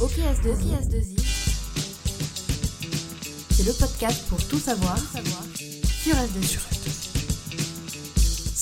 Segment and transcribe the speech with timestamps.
[0.00, 1.18] OKS2I,
[3.50, 4.96] c'est le podcast pour tout savoir,
[6.02, 6.97] sur S2I.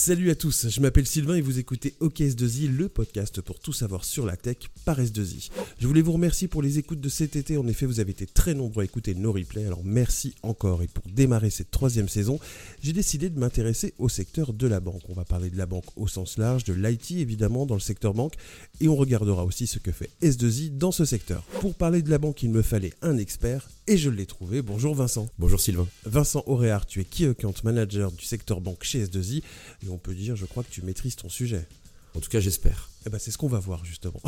[0.06, 4.04] Salut à tous, je m'appelle Sylvain et vous écoutez OKS2I, le podcast pour tout savoir
[4.04, 5.50] sur la tech par S2I.
[5.80, 8.24] Je voulais vous remercier pour les écoutes de cet été, en effet vous avez été
[8.24, 10.84] très nombreux à écouter nos replays, alors merci encore.
[10.84, 12.38] Et pour démarrer cette troisième saison,
[12.80, 15.02] j'ai décidé de m'intéresser au secteur de la banque.
[15.08, 18.14] On va parler de la banque au sens large, de l'IT évidemment dans le secteur
[18.14, 18.34] banque,
[18.80, 21.42] et on regardera aussi ce que fait S2I dans ce secteur.
[21.60, 24.62] Pour parler de la banque, il me fallait un expert, et je l'ai trouvé.
[24.62, 25.28] Bonjour Vincent.
[25.38, 25.86] Bonjour Sylvain.
[26.04, 29.42] Vincent Auréard, tu es Key Account Manager du secteur banque chez S2I
[29.84, 31.66] et on peut dire, je crois que tu maîtrises ton sujet.
[32.14, 32.90] En tout cas, j'espère.
[33.06, 34.20] Eh ben, c'est ce qu'on va voir justement.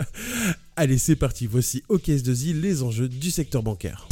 [0.76, 1.46] Allez, c'est parti.
[1.46, 4.08] Voici au S2I les enjeux du secteur bancaire.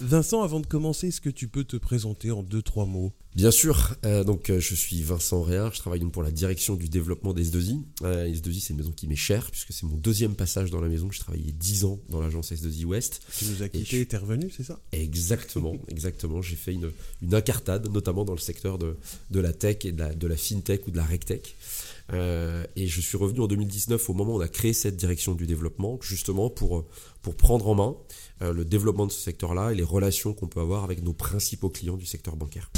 [0.00, 3.12] Vincent, avant de commencer, est-ce que tu peux te présenter en deux, trois mots?
[3.38, 6.74] Bien sûr, euh, donc euh, je suis Vincent Réard, je travaille donc pour la direction
[6.74, 7.80] du développement des S2I.
[8.02, 10.88] Euh, S2I, c'est une maison qui m'est chère, puisque c'est mon deuxième passage dans la
[10.88, 11.08] maison.
[11.12, 13.20] Je travaillais 10 ans dans l'agence S2I Ouest.
[13.38, 14.80] Tu nous as quitté et t'es revenu, c'est ça?
[14.90, 16.42] Exactement, exactement.
[16.42, 16.90] J'ai fait une,
[17.22, 18.96] une incartade, notamment dans le secteur de,
[19.30, 21.54] de la tech et de la, de la fintech ou de la regtech.
[22.12, 25.36] Euh, et je suis revenu en 2019 au moment où on a créé cette direction
[25.36, 26.88] du développement, justement pour,
[27.22, 27.96] pour prendre en main
[28.40, 31.96] le développement de ce secteur-là et les relations qu'on peut avoir avec nos principaux clients
[31.96, 32.68] du secteur bancaire.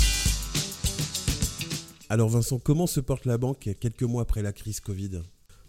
[2.10, 5.22] Alors Vincent, comment se porte la banque quelques mois après la crise Covid?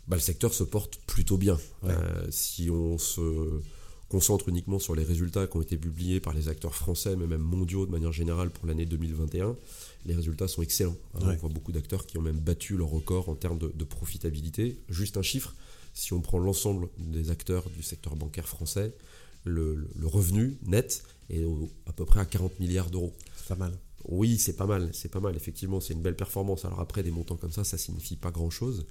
[0.07, 1.53] Bah, Le secteur se porte plutôt bien.
[1.83, 1.91] Ouais.
[1.91, 3.61] Euh, si on se
[4.09, 7.43] concentre uniquement sur les résultats qui ont été publiés par les acteurs français, mais même
[7.43, 9.55] mondiaux de manière générale pour l'année 2021,
[10.07, 10.97] les résultats sont excellents.
[11.13, 11.21] Ouais.
[11.25, 14.81] On voit beaucoup d'acteurs qui ont même battu leur record en termes de, de, profitabilité.
[14.89, 15.53] Juste un chiffre,
[15.93, 18.95] si on prend l'ensemble des acteurs du secteur bancaire français,
[19.45, 21.45] le, le, revenu net est
[21.85, 23.13] à peu près à 40 milliards d'euros.
[23.35, 23.77] C'est pas mal.
[24.05, 26.65] Oui, c'est pas mal, c'est pas mal, effectivement, c'est une belle performance.
[26.65, 28.85] Alors après, des montants comme ça, ça signifie pas grand-chose.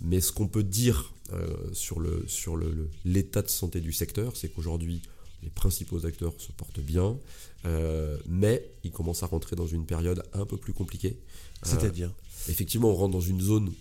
[0.00, 4.36] Mais ce qu'on peut dire euh, sur l'état le, sur le, de santé du secteur,
[4.36, 5.02] c'est qu'aujourd'hui,
[5.42, 7.16] les principaux acteurs se portent bien,
[7.64, 11.18] euh, mais ils commencent à rentrer dans une période un peu plus compliquée.
[11.62, 12.08] C'est-à-dire?
[12.10, 13.72] euh, Effectivement, on rentre dans une zone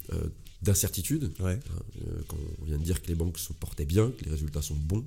[0.64, 1.31] d'incertitude.
[1.40, 1.59] Ouais.
[2.28, 4.75] quand on vient de dire que les banques se portaient bien, que les résultats sont
[4.75, 5.06] bons,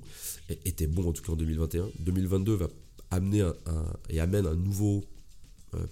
[0.49, 1.89] et étaient bons en tout cas en 2021.
[1.99, 2.69] 2022 va
[3.11, 5.03] amener un, un, et amène un nouveau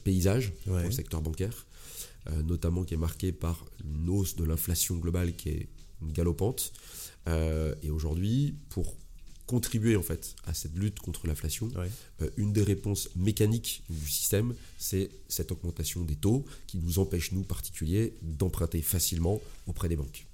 [0.04, 0.74] paysage ouais.
[0.74, 1.66] pour le secteur bancaire,
[2.30, 5.70] euh, notamment qui est marqué par une hausse de l'inflation globale qui est
[6.02, 6.72] galopante.
[7.28, 8.96] Euh, et aujourd'hui, pour
[9.46, 11.90] contribuer en fait à cette lutte contre l'inflation, ouais.
[12.22, 17.32] euh, une des réponses mécaniques du système, c'est cette augmentation des taux qui nous empêche,
[17.32, 20.28] nous particuliers, d'emprunter facilement auprès des banques.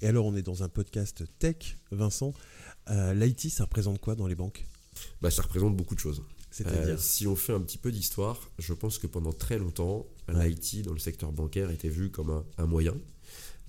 [0.00, 2.34] Et alors, on est dans un podcast tech, Vincent.
[2.90, 4.66] Euh, L'IT, ça représente quoi dans les banques?
[5.20, 6.22] Bah, Ça représente beaucoup de choses.
[6.52, 10.06] C'est-à-dire euh, Si on fait un petit peu d'histoire, je pense que pendant très longtemps,
[10.28, 10.48] ouais.
[10.48, 12.94] l'IT dans le secteur bancaire était vu comme un, un moyen.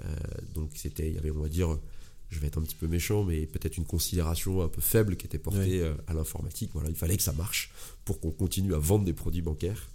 [0.01, 0.15] Euh,
[0.53, 1.79] donc c'était, il y avait, on va dire,
[2.29, 5.25] je vais être un petit peu méchant, mais peut-être une considération un peu faible qui
[5.25, 5.95] était portée ouais.
[6.07, 6.71] à l'informatique.
[6.73, 7.71] Voilà, il fallait que ça marche
[8.03, 9.89] pour qu'on continue à vendre des produits bancaires.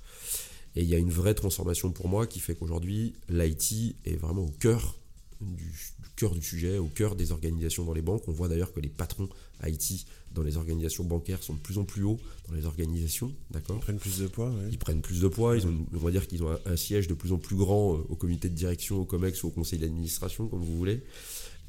[0.75, 4.43] Et il y a une vraie transformation pour moi qui fait qu'aujourd'hui, l'IT est vraiment
[4.43, 4.95] au cœur
[5.41, 8.27] du, du, cœur du sujet, au cœur des organisations dans les banques.
[8.29, 9.29] On voit d'ailleurs que les patrons
[9.65, 13.33] IT dans les organisations bancaires sont de plus en plus hauts dans les organisations.
[13.51, 13.77] D'accord?
[13.77, 14.51] Ils prennent plus de poids.
[14.51, 14.69] Ouais.
[14.71, 15.57] Ils prennent plus de poids.
[15.57, 17.95] Ils ont, on va dire qu'ils ont un, un, siège de plus en plus grand
[17.95, 21.03] euh, au comité de direction, au COMEX ou au conseil d'administration, comme vous voulez.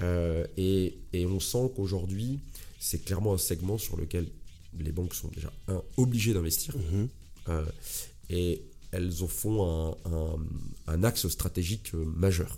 [0.02, 2.40] Euh, et, et, on sent qu'aujourd'hui,
[2.80, 4.28] c'est clairement un segment sur lequel
[4.80, 6.76] les banques sont déjà un, obligées d'investir.
[6.78, 7.08] Mm -hmm.
[7.50, 7.66] euh,
[8.30, 10.38] et elles en font un, un,
[10.88, 12.58] un axe stratégique majeur.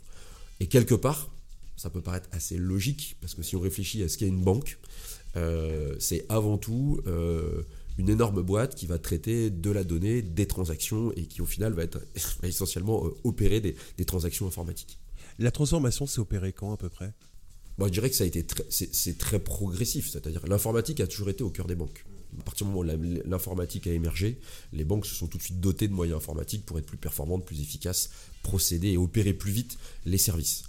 [0.61, 1.31] Et quelque part,
[1.75, 4.77] ça peut paraître assez logique, parce que si on réfléchit à ce qu'est une banque,
[5.35, 7.63] euh, c'est avant tout euh,
[7.97, 11.73] une énorme boîte qui va traiter de la donnée, des transactions, et qui au final
[11.73, 11.99] va être
[12.43, 14.99] va essentiellement euh, opérer des, des, transactions informatiques.
[15.39, 17.11] La transformation s'est opérée quand à peu près?
[17.79, 21.43] Bon, Je dirais que ça a été c'est très progressif, c'est-à-dire l'informatique a toujours été
[21.43, 22.05] au cœur des banques.
[22.39, 24.39] À partir du moment où l'informatique a émergé,
[24.73, 27.45] les banques se sont tout de suite dotées de moyens informatiques pour être plus performantes,
[27.45, 28.09] plus efficaces,
[28.43, 30.63] procéder et opérer plus vite les services.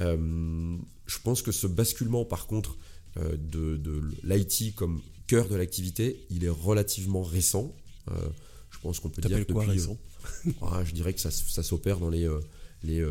[0.00, 0.76] Euh,
[1.06, 2.78] je pense que ce basculement, par contre,
[3.18, 7.74] euh, de, de l'IT comme cœur de l'activité, il est relativement récent.
[8.10, 8.14] Euh,
[8.70, 9.98] je pense qu'on peut dire que quoi, depuis, récent?
[10.62, 12.28] ah, je dirais que ça, ça s'opère dans les,
[12.82, 13.04] les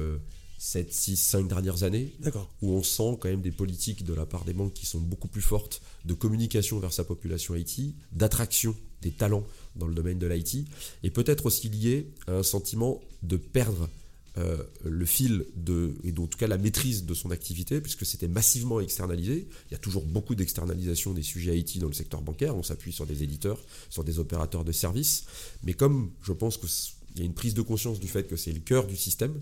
[0.63, 2.13] 7, 6, 5 dernières années,
[2.61, 5.27] où on sent quand même des politiques de la part des banques qui sont beaucoup
[5.27, 9.43] plus fortes de communication vers sa population IT, d'attraction des talents
[9.75, 10.67] dans le domaine de l'IT,
[11.01, 13.89] et peut-être aussi lié à un sentiment de perdre
[14.37, 18.27] euh, le fil de, et en tout cas la maîtrise de son activité, puisque c'était
[18.27, 19.47] massivement externalisé.
[19.69, 22.55] Il y a toujours beaucoup d'externalisation des sujets IT dans le secteur bancaire.
[22.55, 23.59] On s'appuie sur des éditeurs,
[23.89, 25.25] sur des opérateurs de services.
[25.63, 28.53] Mais comme je pense qu'il y a une prise de conscience du fait que c'est
[28.53, 29.33] le cœur du système,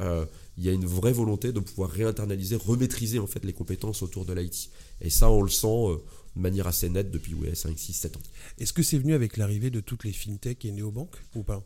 [0.00, 4.24] il y a une vraie volonté de pouvoir réinternaliser, remaîtriser en fait les compétences autour
[4.24, 4.70] de l'IT.
[5.00, 5.96] Et ça, on le sent euh,
[6.36, 8.22] de manière assez nette depuis ouais, 5, 6, 7 ans.
[8.58, 11.62] Est-ce que c'est venu avec l'arrivée de toutes les fintech et néobanques ou pas?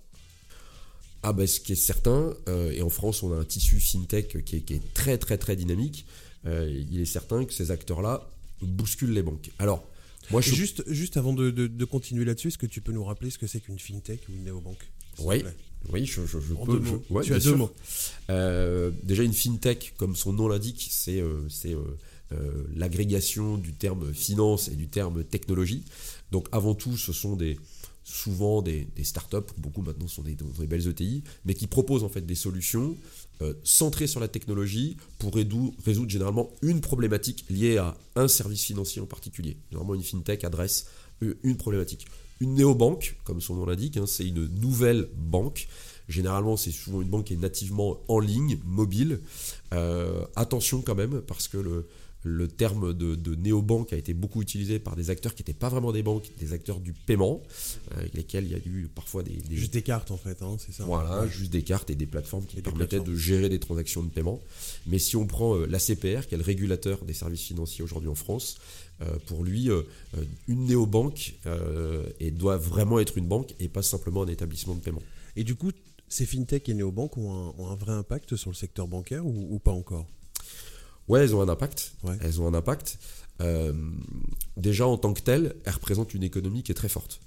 [1.23, 4.43] Ah ben, ce qui est certain, euh, et en France, on a un tissu fintech
[4.45, 6.07] qui est, qui est très très très dynamique.
[6.47, 8.27] euh, il est certain que ces acteurs-là
[8.63, 9.51] bousculent les banques.
[9.59, 9.87] Alors,
[10.31, 13.05] moi, je juste, juste avant de, de- de continuer là-dessus, est-ce que tu peux nous
[13.05, 15.43] rappeler ce que c'est qu'une fintech ou une néobanque Oui.
[15.93, 16.79] Oui, je, je, je En peux.
[16.79, 17.03] deux je- mots.
[17.11, 17.71] ouais, tu as deux mots.
[18.29, 21.41] Euh, déjà, une fintech, comme son nom l'indique, c'est euh,
[22.33, 25.85] euh, l'agrégation du terme finance et du terme technologie.
[26.31, 27.59] Donc, avant tout, ce sont des,
[28.05, 32.09] souvent des, des startups, beaucoup maintenant sont des, des belles ETI, mais qui proposent en
[32.09, 32.97] fait des solutions
[33.43, 38.63] euh, centrées sur la technologie pour rédou- résoudre généralement une problématique liée à un service
[38.65, 39.57] financier en particulier.
[39.71, 40.87] Généralement, une fintech adresse
[41.43, 42.07] une problématique.
[42.41, 45.69] Une néobanque, comme son nom l'indique, hein, c'est une nouvelle banque.
[46.09, 49.21] Généralement, c'est souvent une banque qui est nativement en ligne, mobile.
[49.75, 51.87] Euh, attention quand même, parce que le,
[52.23, 55.71] le terme de, de néobanque a été beaucoup utilisé par des acteurs qui n'étaient pas
[55.71, 57.43] vraiment des banques, des acteurs du paiement,
[57.93, 60.43] euh, avec lesquels il y a eu parfois des, des- Juste des cartes en fait,
[60.43, 61.29] hein, c'est ça voilà, Ouais.
[61.31, 63.11] juste des cartes et des plateformes qui Et permettaient plateformes.
[63.15, 64.39] de gérer des transactions de paiement.
[64.87, 68.15] Mais si on prend euh, l'ACPR, qui est le régulateur des services financiers aujourd'hui en
[68.15, 68.59] France,
[69.01, 69.83] euh, pour lui, euh,
[70.47, 71.35] une néobanque
[72.21, 75.03] et doit vraiment être une banque et pas simplement un établissement de paiement.
[75.37, 75.71] Et du coup,
[76.09, 79.47] ces fintech et néobanques ont un, ont un vrai impact sur le secteur bancaire ou,
[79.55, 80.07] ou pas encore?
[81.11, 81.93] Ouais, elles ont un impact.
[82.05, 82.17] Ouais.
[82.23, 82.99] Elles ont un impact.
[83.41, 83.73] Euh,
[84.57, 87.21] déjà, en tant que telles, elles représentent une économie qui est très forte.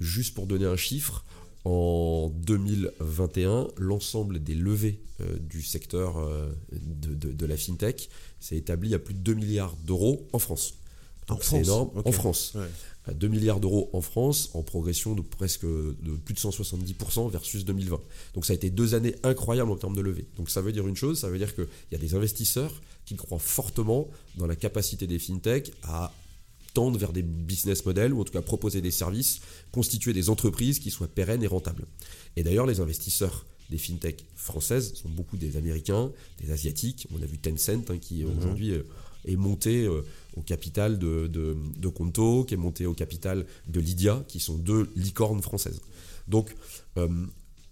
[0.00, 1.24] Juste pour donner un chiffre,
[1.64, 8.08] en 2021, l'ensemble des levées euh, du secteur euh, de, de- de la fintech
[8.40, 10.74] s'est établi à plus de 2 milliards d'euros en France.
[11.28, 11.90] En Donc c'est France, énorme.
[12.04, 12.52] En France.
[12.56, 12.66] Ouais.
[13.06, 17.64] À 2 milliards d'euros en France, en progression de presque de plus de 170% versus
[17.64, 18.00] 2020.
[18.34, 20.26] Donc ça a été deux années incroyables en termes de levée.
[20.36, 23.16] Donc ça veut dire une chose, ça veut dire qu'il y a des investisseurs qui
[23.16, 26.12] croient fortement dans la capacité des fintech à
[26.74, 29.40] tendre vers des business models, ou en tout cas proposer des services,
[29.72, 31.84] constituer des entreprises qui soient pérennes et rentables.
[32.36, 37.08] Et d'ailleurs, les investisseurs des fintech françaises sont beaucoup des Américains, des Asiatiques.
[37.12, 38.38] On a vu Tencent hein, qui Mhm.
[38.38, 38.82] aujourd'hui euh,
[39.24, 40.02] est monté euh,
[40.36, 44.56] au capital de, de, de Conto, qui est monté au capital de Lydia, qui sont
[44.56, 45.80] deux licornes françaises.
[46.28, 46.54] Donc,
[46.96, 47.08] euh,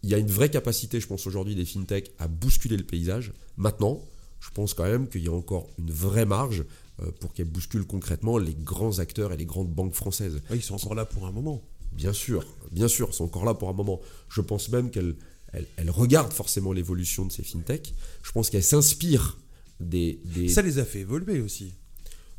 [0.03, 3.33] il y a une vraie capacité, je pense, aujourd'hui des fintech à bousculer le paysage.
[3.57, 4.01] Maintenant,
[4.41, 6.65] je pense quand même qu'il y a encore une vraie marge
[7.03, 10.41] euh, pour qu'elles bousculent concrètement les grands acteurs et les grandes banques françaises.
[10.51, 11.63] Ouais, ils sont encore là pour un moment.
[11.93, 14.01] Bien sûr, bien sûr, sont encore là pour un moment.
[14.29, 15.17] Je pense même qu'elles
[15.53, 17.95] elles, elles regardent forcément l'évolution de ces fintech.
[18.23, 19.39] Je pense qu'elles s'inspirent
[19.81, 21.73] des, des- Ça les a fait évoluer aussi.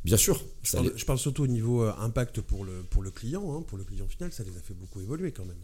[0.06, 2.84] Bien sûr, Je ça parle, les- je parle surtout au niveau euh, impact pour le,
[2.84, 5.46] pour le client, hein, pour le client final, ça les a fait beaucoup évoluer quand
[5.46, 5.58] même.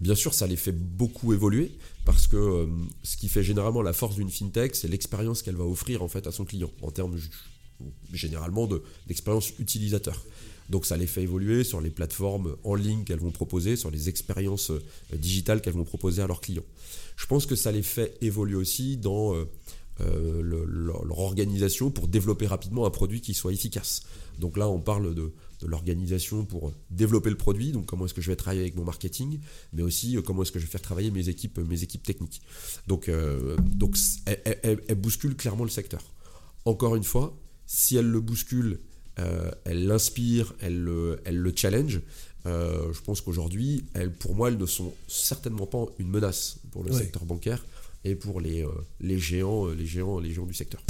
[0.00, 1.72] Bien sûr, ça les fait beaucoup évoluer
[2.04, 2.66] parce que euh,
[3.02, 6.26] ce qui fait généralement la force d'une fintech, c'est l'expérience qu'elle va offrir en fait
[6.26, 7.18] à son client en termes
[8.12, 10.22] généralement de- d'expérience utilisateur.
[10.68, 14.08] Donc ça les fait évoluer sur les plateformes en ligne qu'elles vont proposer, sur les
[14.08, 14.82] expériences euh,
[15.16, 16.64] digitales qu'elles vont proposer à leurs clients.
[17.16, 19.44] Je pense que ça les fait évoluer aussi dans euh,
[20.00, 24.02] le- leur, leur organisation pour développer rapidement un produit qui soit efficace.
[24.38, 28.20] Donc là, on parle de, de l'organisation pour développer le produit, donc comment est-ce que
[28.20, 29.38] je vais travailler avec mon marketing,
[29.72, 32.42] mais aussi euh, comment est-ce que je vais faire travailler mes équipes, mes équipes techniques.
[32.86, 33.96] Donc, euh, donc
[34.26, 36.02] elle, elle- elle- elle bouscule clairement le secteur.
[36.66, 37.34] Encore une fois,
[37.66, 38.80] si elle le bouscule,
[39.18, 42.00] euh, elle l'inspire, elle le, elle le challenge.
[42.44, 43.84] euh, je pense qu'aujourd'hui,
[44.20, 46.98] pour moi, elles ne sont certainement pas une menace pour le Ouais.
[46.98, 47.64] secteur bancaire
[48.06, 48.68] et pour les, euh,
[49.00, 50.80] les géants, euh, les géants, les géants du secteur.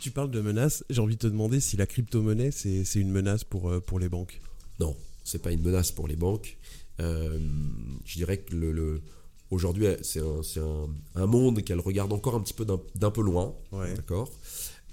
[0.00, 3.10] Tu parles de menaces, j'ai envie de te demander si la crypto-monnaie, c'est c'est une
[3.10, 4.40] menace pour, euh, pour les banques.
[4.78, 6.56] Non, c'est pas une menace pour les banques.
[7.00, 7.38] Euh,
[8.04, 9.02] je dirais que le, le-
[9.50, 13.10] aujourd'hui, c'est un, c'est un- un monde qu'elle regarde encore un petit peu d'un d'un
[13.10, 13.54] peu loin.
[13.72, 13.92] Ouais.
[13.94, 14.30] D'accord.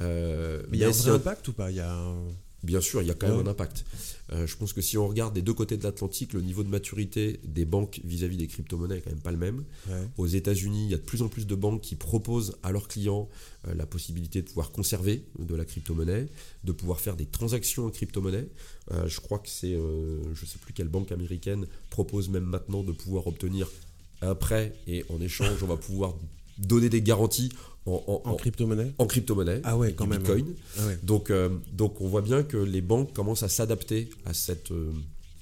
[0.02, 1.70] Euh, Mais il y a un vrai impact ou pas?
[1.72, 2.28] Il y a un-
[2.66, 3.44] Bien sûr, il y a quand même Ouais.
[3.44, 3.86] un impact.
[4.34, 6.70] Euh, je pense que si on regarde des deux côtés de l'Atlantique, le niveau de
[6.70, 9.64] maturité des banques vis-à-vis des crypto-monnaies est quand même pas le même.
[9.88, 10.08] ouais.
[10.18, 12.88] Aux États-Unis, il y a de plus en plus de banques qui proposent à leurs
[12.88, 13.30] clients
[13.68, 16.28] euh, la possibilité de pouvoir conserver de la crypto-monnaie,
[16.64, 18.48] de pouvoir faire des transactions en crypto-monnaie.
[18.92, 22.84] Euh, je crois que c'est, je ne sais plus quelle banque américaine propose même maintenant
[22.84, 23.70] de pouvoir obtenir
[24.22, 26.16] un prêt et en échange, on va pouvoir
[26.58, 27.52] donner des garanties
[27.86, 30.46] en, en- En en- crypto-monnaie en crypto-monnaie, Ah ouais, quand même, Bitcoin.
[30.80, 31.00] Ah ouais.
[31.04, 34.92] Donc, euh, donc on voit bien que les banques commencent à s'adapter à cette, euh,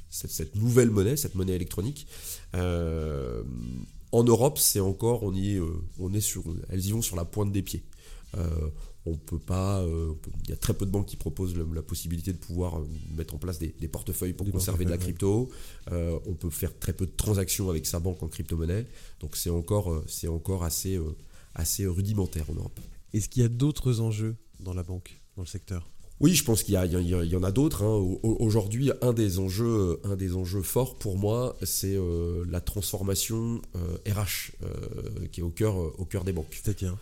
[0.09, 2.07] cette, cette nouvelle monnaie, cette monnaie électronique.
[2.55, 3.43] Euh,
[4.11, 5.61] En Europe, c'est encore, on, y est,
[5.99, 7.81] on est sur, elles y vont sur la pointe des pieds.
[8.37, 8.69] Euh,
[9.05, 10.13] on peut pas, euh,
[10.45, 12.87] il y a très peu de banques qui proposent la, la possibilité de pouvoir euh,
[13.17, 15.49] mettre en place des, des portefeuilles pour Des conserver de la crypto.
[15.91, 18.85] On peut faire très peu de transactions avec sa banque en crypto-monnaie.
[19.19, 20.97] Donc c'est encore, c'est encore assez,
[21.53, 22.79] assez rudimentaire en Europe.
[23.13, 25.89] Est-ce qu'il y a d'autres enjeux dans la banque, dans le secteur?
[26.21, 27.83] Oui, je pense qu'il y, a- il y en a d'autres.
[27.83, 27.87] hein.
[27.95, 32.61] Au- au- Aujourd'hui, un des enjeux, un des enjeux forts pour moi, c'est euh, la
[32.61, 36.47] transformation euh, RH euh, qui est au cœur, au cœur des banques.
[36.63, 36.95] C'est-à-dire?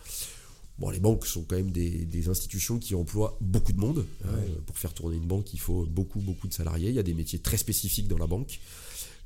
[0.82, 3.98] Bon, les banques sont quand même des, des institutions qui emploient beaucoup de monde.
[4.24, 4.30] Ouais.
[4.30, 6.88] Euh, pour faire tourner une banque, il faut beaucoup, beaucoup de salariés.
[6.88, 8.58] Il y a des métiers très spécifiques dans la banque.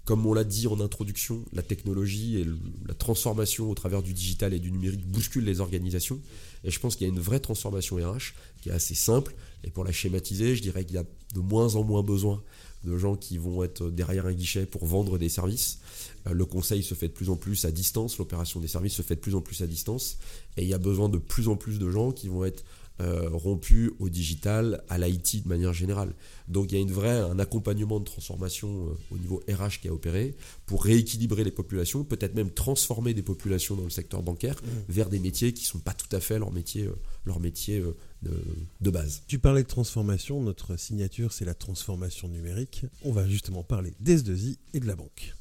[0.07, 2.47] Comme on l'a dit en introduction, la technologie et
[2.87, 6.21] la transformation au travers du digital et du numérique bousculent les organisations.
[6.63, 8.33] Et je pense qu'il y a une vraie transformation RH
[8.63, 9.35] qui est assez simple.
[9.65, 12.41] Et pour la schématiser, je dirais qu'il y a de moins en moins besoin
[12.85, 15.81] de gens qui vont être derrière un guichet pour vendre des services.
[16.29, 19.03] Euh, Le conseil se fait de plus en plus à distance, l'opération des services se
[19.03, 20.19] fait de plus en plus à distance.
[20.57, 22.65] Et il y a besoin de plus en plus de gens qui vont être
[23.01, 26.15] euh, rompus au digital, à l'IT de manière générale.
[26.49, 29.89] Donc il y a une vraie, un accompagnement de transformation euh, au niveau RH qui
[29.89, 30.35] a opéré
[30.65, 34.57] pour rééquilibrer les populations, peut-être même transformer des populations dans le secteur bancaire
[34.89, 37.83] vers des métiers qui ne sont pas tout à fait leur métier, euh, leur métier
[38.23, 38.33] de,
[38.81, 39.23] de base.
[39.27, 42.87] Tu parlais de transformation, notre signature c'est la transformation numérique.
[43.05, 45.35] On va justement parler d'S2I et de la banque.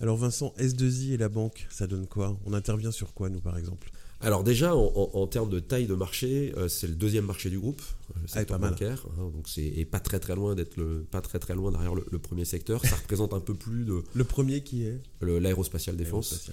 [0.00, 2.38] Alors Vincent, S2I et la banque, ça donne quoi?
[2.46, 3.90] On intervient sur quoi nous par exemple?
[4.22, 7.48] Alors déjà, en, en- en termes de taille de marché, euh, c'est le deuxième marché
[7.48, 8.70] du groupe, euh, le secteur pas mal.
[8.72, 9.06] bancaire.
[9.18, 11.94] hein, donc c'est et pas très très loin d'être le pas très très loin derrière
[11.94, 12.84] le, le premier secteur.
[12.84, 16.50] Ça représente un peu plus de Le premier qui est le- l'aérospatiale défense.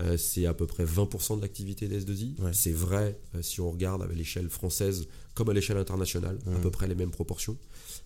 [0.00, 2.40] Euh, c'est à peu près 20% de l'activité des S2I.
[2.40, 2.52] Ouais.
[2.54, 6.70] C'est vrai euh, si on regarde à l'échelle française comme à l'échelle internationale, à peu
[6.70, 7.56] près les mêmes proportions.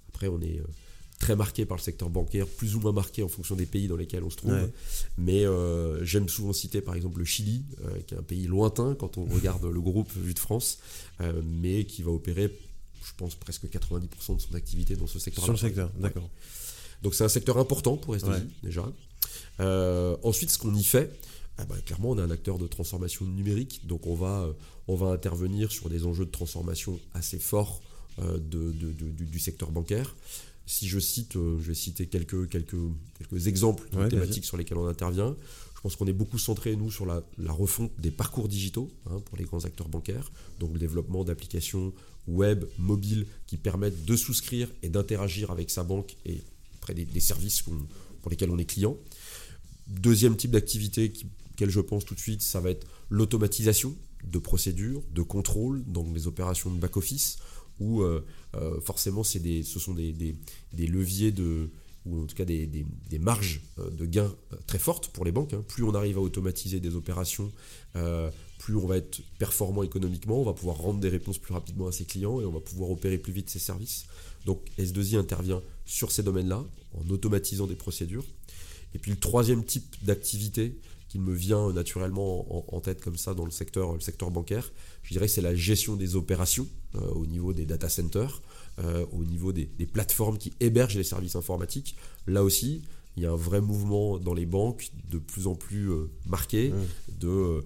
[0.09, 0.61] Après, on est
[1.19, 3.97] très marqué par le secteur bancaire, plus ou moins marqué en fonction des pays dans
[3.97, 4.53] lesquels on se trouve.
[4.53, 4.73] Ouais.
[5.17, 8.95] Mais euh, j'aime souvent citer par exemple le Chili, euh, qui est un pays lointain
[8.99, 10.79] quand on regarde le groupe vu de France,
[11.21, 12.53] euh, mais qui va opérer,
[13.05, 15.45] je pense, presque 90% de son activité dans ce secteur.
[15.45, 16.03] Sur le secteur, Ouais.
[16.03, 16.29] d'accord.
[17.03, 18.43] Donc c'est un secteur important pour S2I Ouais.
[18.63, 18.85] déjà.
[20.23, 21.11] Ensuite, ce qu'on y fait,
[21.59, 24.49] ah bah, clairement, on est un acteur de transformation numérique, donc on va,
[24.89, 27.81] on va intervenir sur des enjeux de transformation assez forts
[28.19, 30.15] de- de- de- du, du secteur bancaire.
[30.67, 32.77] Si je cite, euh, je vais citer quelques, quelques,
[33.19, 35.37] quelques exemples de Ouais, thématiques sur lesquelles on intervient.
[35.77, 39.21] Je pense qu'on est beaucoup centré, nous, sur la, la refonte des parcours digitaux hein,
[39.21, 41.93] pour les grands acteurs bancaires, donc le développement d'applications
[42.27, 46.43] web, mobiles, qui permettent de souscrire et d'interagir avec sa banque et
[46.77, 47.63] après des, des services
[48.23, 48.97] pour lesquels on est client.
[49.87, 51.13] Deuxième type d'activité
[51.53, 53.95] auquel je pense tout de suite, ça va être l'automatisation
[54.25, 57.37] de procédures, de contrôle, donc des opérations de back-office,
[57.81, 60.37] où euh, euh, forcément ce sont des,
[60.73, 61.71] leviers de
[62.07, 62.85] ou en tout cas des,
[63.19, 64.35] marges euh, de gains
[64.67, 65.55] très fortes pour les banques.
[65.55, 65.65] hein.
[65.67, 67.51] Plus on arrive à automatiser des opérations,
[68.59, 71.93] plus on va être performant économiquement, on va pouvoir rendre des réponses plus rapidement à
[71.93, 74.07] ses clients et on va pouvoir opérer plus vite ses services.
[74.45, 76.65] Donc S2I intervient sur ces domaines-là
[76.95, 78.25] en automatisant des procédures.
[78.95, 80.79] Et puis le troisième type d'activité
[81.15, 84.73] qui me vient naturellement en, en tête comme ça dans le secteur, le secteur bancaire,
[85.05, 86.67] je dirais que c'est la gestion des opérations
[86.97, 88.43] euh, au niveau des data centers,
[88.81, 91.95] euh, au niveau des, des plateformes qui hébergent les services informatiques.
[92.27, 92.83] Là aussi,
[93.17, 96.71] il y a un vrai mouvement dans les banques de plus en plus euh, marqué
[96.71, 97.19] Mmh.
[97.21, 97.65] de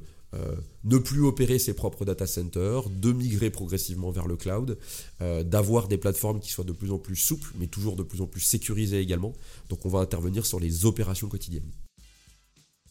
[0.84, 4.76] ne plus opérer ses propres data centers, de migrer progressivement vers le cloud,
[5.20, 8.26] d'avoir des plateformes qui soient de plus en plus souples, mais toujours de plus en
[8.26, 9.32] plus sécurisées également.
[9.70, 11.72] Donc on va intervenir sur les opérations quotidiennes.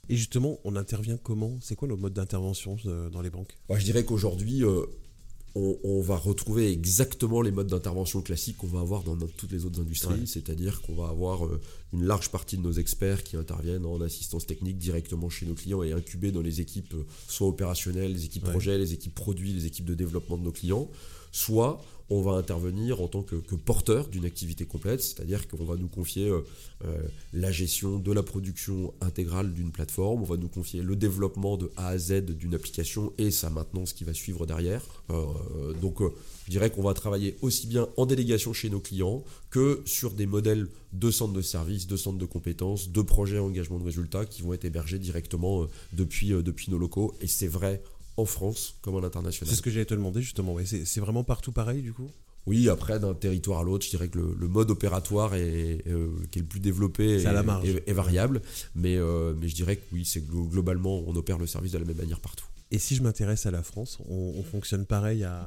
[0.09, 1.57] Et justement, on intervient comment?
[1.61, 3.55] C'est quoi le mode d'intervention euh, dans les banques?
[3.69, 4.85] Moi, je dirais qu'aujourd'hui, euh,
[5.55, 9.65] on, on va retrouver exactement les modes d'intervention classiques qu'on va avoir dans, toutes les
[9.65, 10.25] autres industries, Ouais.
[10.25, 11.59] c'est-à-dire qu'on va avoir euh,
[11.93, 15.83] une large partie de nos experts qui interviennent en assistance technique directement chez nos clients
[15.83, 16.93] et incubés dans les équipes
[17.27, 18.51] soit opérationnelles, les équipes Ouais.
[18.51, 20.89] projets, les équipes produits, les équipes de développement de nos clients,
[21.31, 25.87] soit on va intervenir en tant que, porteur d'une activité complète, c'est-à-dire qu'on va nous
[25.87, 26.41] confier euh,
[26.85, 26.97] euh,
[27.33, 31.71] la gestion de la production intégrale d'une plateforme, on va nous confier le développement de
[31.75, 34.81] A à Z d'une application et sa maintenance qui va suivre derrière.
[35.09, 35.25] Euh,
[35.81, 35.99] donc
[36.45, 40.25] je dirais qu'on va travailler aussi bien en délégation chez nos clients que sur des
[40.25, 44.25] modèles de centres de services, de centres de compétences, de projets à engagement de résultats
[44.25, 47.13] qui vont être hébergés directement depuis, depuis nos locaux.
[47.21, 47.81] Et c'est vrai
[48.17, 49.50] en France comme à l'international.
[49.50, 50.53] C'est ce que j'allais te demander justement.
[50.53, 50.65] ouais.
[50.65, 52.09] C'est vraiment partout pareil du coup?
[52.45, 56.07] Oui, après, d'un territoire à l'autre, je dirais que le, le mode opératoire est, euh,
[56.31, 57.67] qui est le plus développé C'est à la est- marge.
[57.67, 58.41] est- est variable.
[58.74, 61.77] Mais, euh, mais je dirais que oui, c'est glo- globalement, on opère le service de
[61.77, 62.45] la même manière partout.
[62.71, 65.45] Et si je m'intéresse à la France, on, on fonctionne pareil à,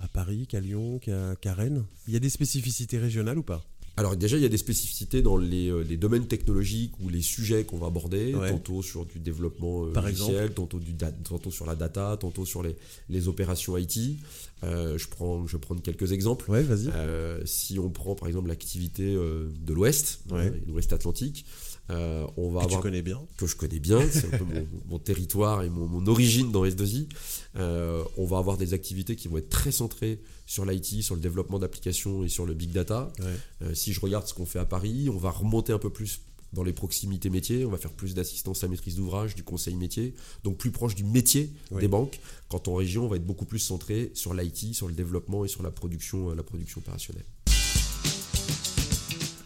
[0.00, 1.84] à Paris qu'à Lyon, qu'à qu'à Rennes?
[2.08, 3.64] Il y a des spécificités régionales ou pas?
[3.98, 7.20] Alors déjà, il y a des spécificités dans les, euh, les domaines technologiques ou les
[7.20, 8.50] sujets qu'on va aborder, Ouais.
[8.50, 10.94] tantôt sur du développement euh, Par logiciel, tantôt, du
[11.24, 12.74] tantôt sur la data, tantôt sur les,
[13.10, 14.16] les opérations IT.
[14.64, 16.50] Euh, je, prends, je vais prendre quelques exemples.
[16.50, 16.88] Ouais, vas-y.
[16.94, 20.46] Euh, si on prend par exemple l'activité euh, de l'Ouest, Ouais.
[20.46, 21.44] euh, l'Ouest Atlantique,
[21.90, 23.20] euh, on va Que tu avoir connais bien.
[23.36, 26.64] que je connais bien, c'est un peu mon, mon territoire et mon, mon origine dans
[26.64, 27.08] S2I.
[27.56, 31.20] Euh, on va avoir des activités qui vont être très centrées sur l'IT, sur le
[31.20, 33.12] développement d'applications et sur le big data.
[33.18, 33.26] Ouais.
[33.62, 36.20] Euh, si je regarde ce qu'on fait à Paris, on va remonter un peu plus
[36.52, 40.14] dans les proximités métiers, on va faire plus d'assistance à maîtrise d'ouvrage, du conseil métier,
[40.44, 41.80] donc plus proche du métier Oui.
[41.80, 42.20] des banques.
[42.50, 45.48] Quand en région, on va être beaucoup plus centré sur l'IT, sur le développement et
[45.48, 47.24] sur la production, la production opérationnelle.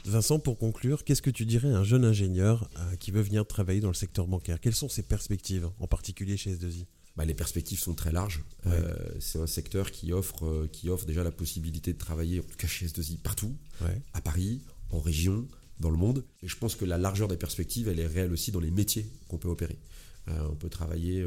[0.08, 3.46] Vincent, pour conclure, qu'est-ce que tu dirais à un jeune ingénieur euh, qui veut venir
[3.46, 4.60] travailler dans le secteur bancaire?
[4.60, 6.86] Quelles sont ses perspectives, en particulier chez S2I
[7.16, 8.44] Bah, les perspectives sont très larges.
[8.64, 8.72] Ouais.
[8.72, 12.44] Euh, c'est un secteur qui offre, euh, qui offre déjà la possibilité de travailler, en
[12.44, 14.00] tout cas chez S2I, partout, Ouais.
[14.14, 15.46] à Paris, en région,
[15.80, 16.25] dans le monde.
[16.42, 19.06] Et je pense que la largeur des perspectives, elle est réelle aussi dans les métiers
[19.28, 19.78] qu'on peut opérer.
[20.28, 21.25] Euh, on peut travailler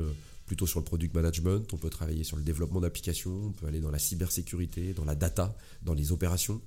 [0.49, 3.81] plutôt sur le product management, on peut travailler sur le développement d'applications, on peut aller
[3.81, 6.59] dans la cybersécurité, dans la data, dans les opérations.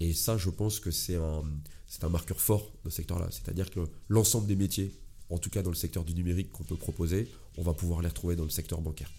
[0.00, 1.42] Et ça, je pense que c'est un,
[1.86, 3.28] c'est un marqueur fort de ce secteur-là.
[3.30, 6.76] C'est-à-dire que l'ensemble des métiers, en tout cas dans le secteur du numérique qu'on peut
[6.76, 7.28] proposer,
[7.58, 9.10] on va pouvoir les retrouver dans le secteur bancaire.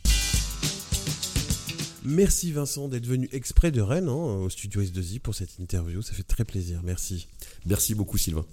[2.03, 6.01] Merci Vincent d'être venu exprès de Rennes hein, au studio S2I pour cette interview.
[6.01, 6.81] Ça fait très plaisir.
[6.83, 7.27] Merci.
[7.67, 8.47] Merci beaucoup Sylvain.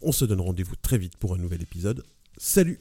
[0.00, 2.04] On se donne rendez-vous très vite pour un nouvel épisode.
[2.36, 2.78] Salut